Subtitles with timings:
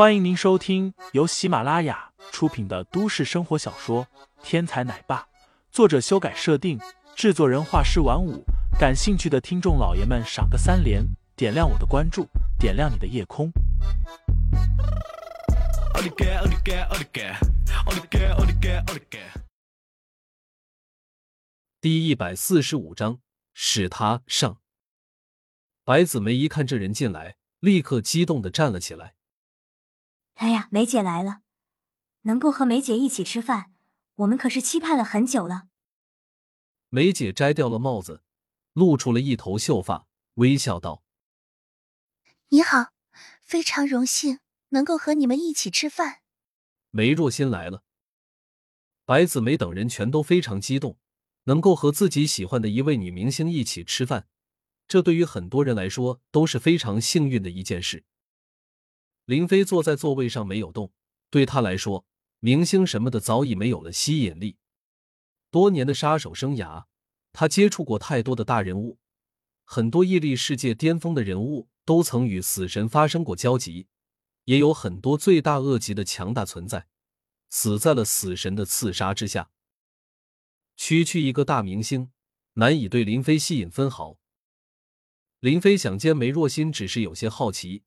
[0.00, 4.06] 欢迎您收听由喜马拉雅出品的都市生活小说
[4.42, 5.18] 《天才奶爸》，
[5.70, 6.80] 作者修改设定，
[7.14, 8.42] 制作人画师晚舞。
[8.78, 11.04] 感兴趣的听众老爷们，赏个三连，
[11.36, 12.26] 点亮我的关注，
[12.58, 13.52] 点亮你的夜空。
[21.78, 23.18] 第一百四十五章，
[23.52, 24.56] 使他上。
[25.84, 29.12] 白子梅一看这人进来，立刻激动的站了起来。
[30.40, 31.42] 哎呀，梅姐来了，
[32.22, 33.74] 能够和梅姐一起吃饭，
[34.14, 35.64] 我们可是期盼了很久了。
[36.88, 38.22] 梅姐摘掉了帽子，
[38.72, 41.02] 露出了一头秀发，微笑道
[42.48, 42.92] ：“你好，
[43.42, 44.38] 非常荣幸
[44.70, 46.22] 能够和你们一起吃饭。”
[46.88, 47.82] 梅若欣来了，
[49.04, 50.98] 白子梅等人全都非常激动。
[51.44, 54.28] 能够和自己喜欢的一位女明星一起吃饭，
[54.88, 58.04] 这对于很多人来说都是非常幸运的一件事。
[59.30, 60.92] 林飞坐在座位上没有动，
[61.30, 62.04] 对他来说，
[62.40, 64.56] 明星什么的早已没有了吸引力。
[65.52, 66.86] 多年的杀手生涯，
[67.32, 68.98] 他接触过太多的大人物，
[69.64, 73.86] 很多屹立世界巅峰的人物都曾与死神发生过交集，
[74.46, 76.88] 也有很多罪大恶极的强大存在，
[77.50, 79.52] 死在了死神的刺杀之下。
[80.76, 82.10] 区区一个大明星，
[82.54, 84.18] 难以对林飞吸引分毫。
[85.38, 87.84] 林飞想见梅若欣，只是有些好奇，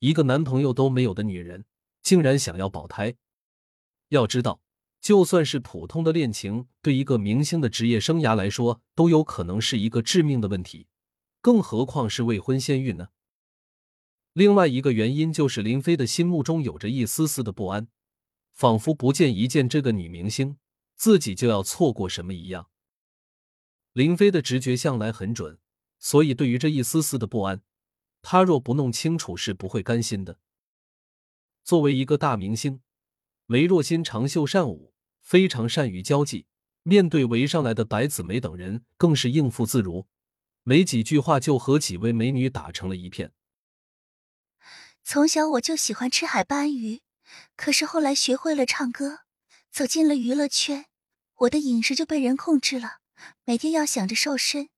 [0.00, 1.64] 一个男朋友都没有的女人，
[2.02, 3.16] 竟然想要保胎。
[4.08, 4.62] 要知道，
[5.00, 10.86] 就算是普通的恋情，对一个明星的职业生涯来说，都有可能是一个致命的问题，
[11.40, 13.08] 更何况是未婚先孕呢？
[14.32, 17.88] 另外一个原因就是林飞的心目中有着一丝丝的不安，
[18.52, 20.56] 仿佛不见一见这个女明星。
[20.94, 22.70] 自己就要错过什么一样。
[23.92, 25.60] 林飞的直觉向来很准，
[26.00, 27.62] 所以对于这一丝丝的不安，
[28.22, 30.38] 他若不弄清楚是不会甘心的。
[31.64, 32.80] 作为一个大明星，
[33.46, 36.46] 梅若欣长袖善舞，非常善于交际，
[36.82, 40.06] 面对围上来的白子梅等人，更是应付自如，
[40.62, 43.32] 没几句话就和几位美女打成了一片。
[45.04, 47.02] 从小我就喜欢吃海斑鱼，
[47.56, 49.20] 可是后来学会了唱歌。
[49.70, 50.86] 走进了娱乐圈，
[51.36, 52.98] 我的饮食就被人控制了。
[53.44, 54.70] 每天要想着瘦身，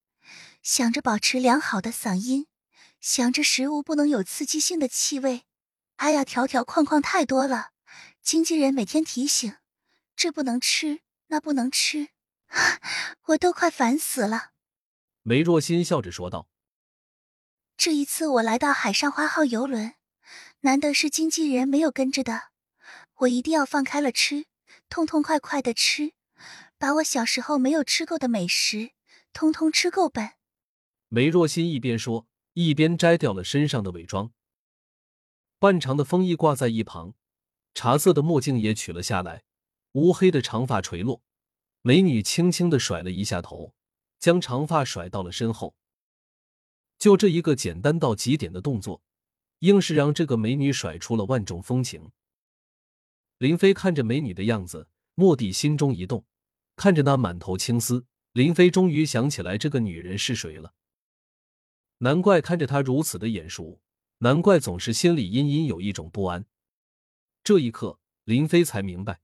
[0.62, 2.48] 想着保持良好的嗓音，
[3.00, 5.44] 想着食物不能有刺激性的气味。
[5.96, 7.70] 哎呀，条条框框太多了。
[8.22, 9.56] 经纪人每天提醒，
[10.14, 12.08] 这不能吃，那不能吃，
[13.28, 14.50] 我都快烦死了。
[15.22, 16.48] 梅若欣笑着说道
[17.76, 19.94] ：“这一次我来到海上花号游轮，
[20.60, 22.50] 难得是经纪人没有跟着的，
[23.16, 24.46] 我一定要放开了吃。”
[24.88, 26.14] 痛痛快快的吃，
[26.76, 28.90] 把我小时候没有吃够的美食
[29.32, 30.32] 通通吃够本。
[31.08, 34.32] 梅若欣一边说，一边摘掉了身上的伪装，
[35.58, 37.14] 半长的风衣挂在一旁，
[37.74, 39.44] 茶色的墨镜也取了下来，
[39.92, 41.22] 乌黑的长发垂落。
[41.82, 43.72] 美女轻轻的甩了一下头，
[44.18, 45.74] 将长发甩到了身后。
[46.98, 49.00] 就这一个简单到极点的动作，
[49.60, 52.10] 硬是让这个美女甩出了万种风情。
[53.38, 56.26] 林飞看着美女的样子，蓦地心中一动，
[56.76, 60.74] 看着那满头青丝，林飞终于想起来这个女人是谁了。
[62.02, 63.80] 难怪看着她如此的眼熟，
[64.18, 66.44] 难怪总是心里隐隐有一种不安。
[67.42, 69.20] 这一刻，林飞才明白，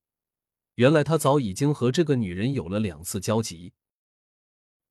[0.76, 3.74] 原来他早已经和这个女人有了两次交集。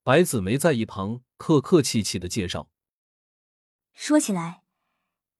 [0.04, 2.70] 白子梅在一旁客客气气的介绍
[3.94, 4.64] ：“说起来，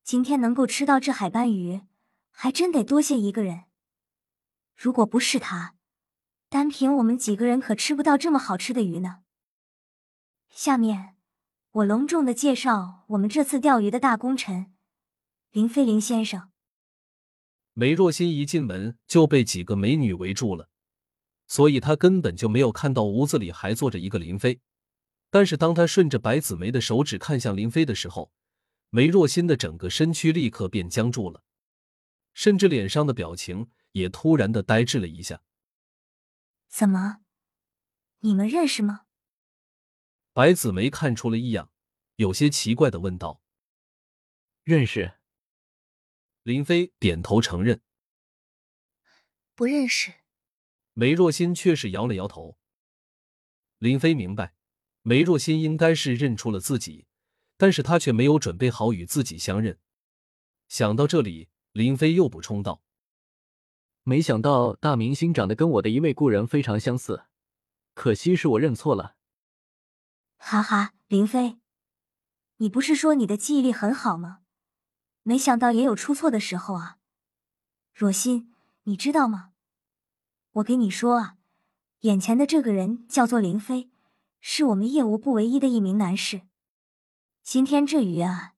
[0.04, 1.82] 今天能够吃到这海斑鱼，
[2.32, 3.66] 还真得多谢一个人。”
[4.76, 5.76] 如果不是他，
[6.50, 9.24] 单凭我们几个人可吃不到这么好吃的鱼呢。
[10.50, 11.15] 下面，
[11.76, 14.74] 我隆重的介绍我们这次钓鱼的大功臣
[15.52, 16.50] 林飞林先生。
[17.74, 20.70] 梅若欣一进门就被几个美女围住了，
[21.48, 24.62] 所以她根本就没有看到屋子里还坐着一个林飞。
[25.30, 28.32] 但是当他顺着白子梅的手指看向林飞的时候，
[28.90, 31.44] 梅若欣的整个身躯立刻便僵住了，
[32.34, 33.70] 甚至脸上的表情。
[33.92, 35.42] 也突然的呆滞了一下。
[36.68, 37.20] 怎么？
[38.20, 39.05] 你们认识吗？
[40.36, 41.72] 白子梅看出了异样，
[42.18, 43.42] 有些奇怪的问道
[44.66, 45.14] ：“认识。”
[46.44, 47.82] 林飞点头承认
[49.56, 50.12] ：“不认识。”
[50.92, 52.58] 梅若欣却是摇了摇头。
[53.78, 54.54] 林飞明白，
[55.04, 57.08] 梅若欣应该是认出了自己，
[57.56, 59.80] 但是他却没有准备好与自己相认。
[60.68, 62.84] 想到这里，林飞又补充道。
[64.04, 67.24] 没想到大明星长得跟我的一位故人非常相似，
[67.94, 69.16] 可惜是我认错了。
[70.38, 71.60] 哈哈，林飞，
[72.58, 74.40] 你不是说你的记忆力很好吗？
[75.24, 76.98] 没想到也有出错的时候啊！
[77.94, 78.54] 若心，
[78.84, 79.52] 你知道吗？
[80.52, 81.38] 我给你说啊，
[82.02, 83.90] 眼前的这个人叫做林飞，
[84.40, 86.44] 是我们业务部唯一的一名男士。
[87.42, 88.54] 今天这鱼啊，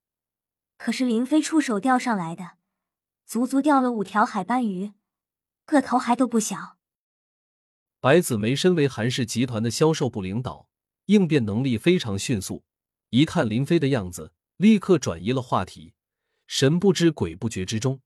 [0.78, 2.58] 可是林飞出手钓上来的，
[3.26, 4.94] 足足钓了五条海斑鱼，
[5.66, 6.78] 个头还都不小。
[8.00, 10.67] 白子梅身为韩氏集团的销售部领导，
[11.08, 12.64] 应变能力非常迅速。
[13.10, 15.94] 一看林飞的样子，立刻转移了话题，
[16.46, 18.00] 神不知鬼不觉之中，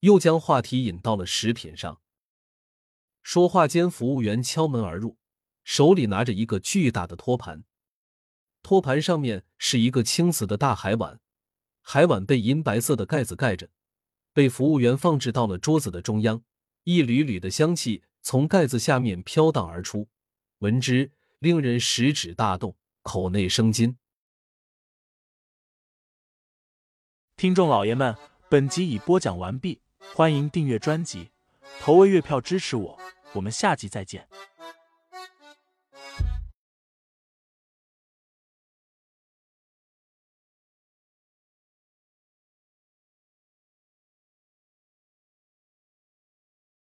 [0.00, 2.00] 又将话题引到了食品上。
[3.22, 5.16] 说话间，服务员敲门而入，
[5.62, 7.64] 手里拿着一个巨大的托盘，
[8.62, 11.20] 托盘上面是一个青瓷的大海碗，
[11.80, 13.70] 海碗被银白色的盖子盖着，
[14.32, 16.42] 被服务员放置到了桌子的中央，
[16.84, 18.04] 一缕缕的香气。
[18.26, 20.08] 从盖子下面飘荡而出，
[20.60, 21.12] 闻之
[21.44, 23.98] 令人食指大动，口内生津。
[27.36, 28.16] 听众老爷们，
[28.48, 29.82] 本集已播讲完毕，
[30.14, 31.28] 欢迎订阅专辑，
[31.80, 32.98] 投喂月票支持我，
[33.34, 34.26] 我们下集再见。